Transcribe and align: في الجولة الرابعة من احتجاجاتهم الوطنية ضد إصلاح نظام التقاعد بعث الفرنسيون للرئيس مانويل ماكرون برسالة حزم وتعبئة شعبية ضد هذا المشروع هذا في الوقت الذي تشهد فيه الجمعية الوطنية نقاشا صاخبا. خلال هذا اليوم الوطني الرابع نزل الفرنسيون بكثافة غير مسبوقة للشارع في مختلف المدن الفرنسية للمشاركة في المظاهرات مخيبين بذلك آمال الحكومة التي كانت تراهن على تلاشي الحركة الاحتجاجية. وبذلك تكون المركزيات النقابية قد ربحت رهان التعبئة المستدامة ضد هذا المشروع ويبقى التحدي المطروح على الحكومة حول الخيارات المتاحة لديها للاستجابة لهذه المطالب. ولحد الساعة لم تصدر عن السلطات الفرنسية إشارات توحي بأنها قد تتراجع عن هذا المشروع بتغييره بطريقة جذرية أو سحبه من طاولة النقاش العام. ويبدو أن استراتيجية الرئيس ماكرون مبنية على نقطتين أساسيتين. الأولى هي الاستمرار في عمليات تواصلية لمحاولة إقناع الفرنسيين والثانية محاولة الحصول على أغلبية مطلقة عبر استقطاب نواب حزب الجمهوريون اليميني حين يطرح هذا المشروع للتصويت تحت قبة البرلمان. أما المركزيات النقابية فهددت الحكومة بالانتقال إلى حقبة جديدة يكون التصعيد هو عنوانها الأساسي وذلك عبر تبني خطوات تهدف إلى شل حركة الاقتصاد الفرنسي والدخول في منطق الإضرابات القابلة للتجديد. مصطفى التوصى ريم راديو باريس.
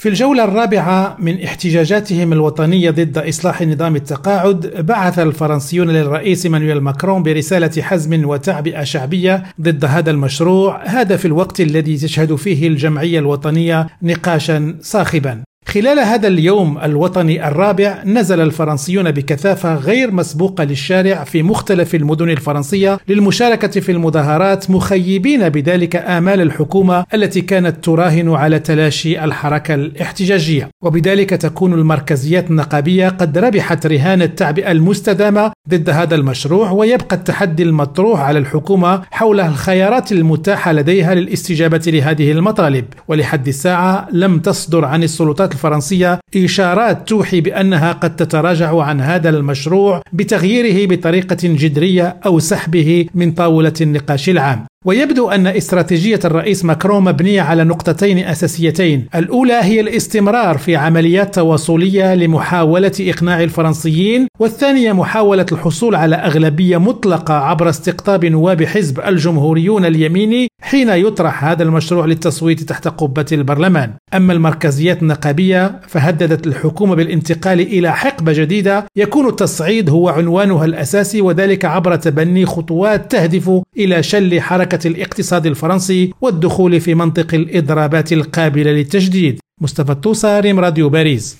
في 0.00 0.08
الجولة 0.08 0.44
الرابعة 0.44 1.16
من 1.18 1.42
احتجاجاتهم 1.42 2.32
الوطنية 2.32 2.90
ضد 2.90 3.18
إصلاح 3.18 3.62
نظام 3.62 3.96
التقاعد 3.96 4.66
بعث 4.86 5.18
الفرنسيون 5.18 5.90
للرئيس 5.90 6.46
مانويل 6.46 6.80
ماكرون 6.80 7.22
برسالة 7.22 7.82
حزم 7.82 8.28
وتعبئة 8.28 8.84
شعبية 8.84 9.42
ضد 9.60 9.84
هذا 9.84 10.10
المشروع 10.10 10.84
هذا 10.86 11.16
في 11.16 11.24
الوقت 11.24 11.60
الذي 11.60 11.96
تشهد 11.96 12.34
فيه 12.34 12.68
الجمعية 12.68 13.18
الوطنية 13.18 13.86
نقاشا 14.02 14.78
صاخبا. 14.80 15.42
خلال 15.68 15.98
هذا 15.98 16.28
اليوم 16.28 16.78
الوطني 16.78 17.48
الرابع 17.48 18.02
نزل 18.04 18.40
الفرنسيون 18.40 19.10
بكثافة 19.10 19.74
غير 19.74 20.10
مسبوقة 20.10 20.64
للشارع 20.64 21.24
في 21.24 21.42
مختلف 21.42 21.94
المدن 21.94 22.30
الفرنسية 22.30 22.98
للمشاركة 23.08 23.80
في 23.80 23.92
المظاهرات 23.92 24.70
مخيبين 24.70 25.48
بذلك 25.48 25.96
آمال 25.96 26.40
الحكومة 26.40 27.04
التي 27.14 27.40
كانت 27.40 27.84
تراهن 27.84 28.30
على 28.34 28.58
تلاشي 28.58 29.24
الحركة 29.24 29.74
الاحتجاجية. 29.74 30.68
وبذلك 30.82 31.30
تكون 31.30 31.72
المركزيات 31.72 32.50
النقابية 32.50 33.08
قد 33.08 33.38
ربحت 33.38 33.86
رهان 33.86 34.22
التعبئة 34.22 34.70
المستدامة 34.70 35.52
ضد 35.68 35.90
هذا 35.90 36.14
المشروع 36.14 36.70
ويبقى 36.70 37.16
التحدي 37.16 37.62
المطروح 37.62 38.20
على 38.20 38.38
الحكومة 38.38 39.02
حول 39.10 39.40
الخيارات 39.40 40.12
المتاحة 40.12 40.72
لديها 40.72 41.14
للاستجابة 41.14 41.82
لهذه 41.86 42.32
المطالب. 42.32 42.84
ولحد 43.08 43.48
الساعة 43.48 44.08
لم 44.12 44.38
تصدر 44.38 44.84
عن 44.84 45.02
السلطات 45.02 45.55
الفرنسية 45.56 46.20
إشارات 46.36 47.08
توحي 47.08 47.40
بأنها 47.40 47.92
قد 47.92 48.16
تتراجع 48.16 48.82
عن 48.82 49.00
هذا 49.00 49.28
المشروع 49.28 50.02
بتغييره 50.12 50.88
بطريقة 50.90 51.42
جذرية 51.42 52.16
أو 52.26 52.38
سحبه 52.38 53.06
من 53.14 53.32
طاولة 53.32 53.72
النقاش 53.80 54.28
العام. 54.28 54.66
ويبدو 54.86 55.30
أن 55.30 55.46
استراتيجية 55.46 56.20
الرئيس 56.24 56.64
ماكرون 56.64 57.04
مبنية 57.04 57.42
على 57.42 57.64
نقطتين 57.64 58.18
أساسيتين. 58.18 59.06
الأولى 59.14 59.60
هي 59.62 59.80
الاستمرار 59.80 60.58
في 60.58 60.76
عمليات 60.76 61.34
تواصلية 61.34 62.14
لمحاولة 62.14 62.92
إقناع 63.00 63.42
الفرنسيين 63.42 64.28
والثانية 64.40 64.92
محاولة 64.92 65.46
الحصول 65.52 65.94
على 65.94 66.16
أغلبية 66.16 66.76
مطلقة 66.76 67.34
عبر 67.34 67.68
استقطاب 67.68 68.24
نواب 68.24 68.64
حزب 68.64 69.00
الجمهوريون 69.00 69.84
اليميني 69.84 70.48
حين 70.62 70.88
يطرح 70.88 71.44
هذا 71.44 71.62
المشروع 71.62 72.06
للتصويت 72.06 72.62
تحت 72.62 72.88
قبة 72.88 73.26
البرلمان. 73.32 73.90
أما 74.14 74.32
المركزيات 74.32 75.02
النقابية 75.02 75.80
فهددت 75.88 76.46
الحكومة 76.46 76.94
بالانتقال 76.94 77.60
إلى 77.60 77.92
حقبة 77.92 78.32
جديدة 78.32 78.84
يكون 78.96 79.28
التصعيد 79.28 79.90
هو 79.90 80.08
عنوانها 80.08 80.64
الأساسي 80.64 81.20
وذلك 81.20 81.64
عبر 81.64 81.96
تبني 81.96 82.46
خطوات 82.46 83.12
تهدف 83.12 83.50
إلى 83.78 84.02
شل 84.02 84.40
حركة 84.40 84.75
الاقتصاد 84.84 85.46
الفرنسي 85.46 86.12
والدخول 86.20 86.80
في 86.80 86.94
منطق 86.94 87.34
الإضرابات 87.34 88.12
القابلة 88.12 88.70
للتجديد. 88.72 89.40
مصطفى 89.60 89.92
التوصى 89.92 90.40
ريم 90.40 90.60
راديو 90.60 90.88
باريس. 90.88 91.36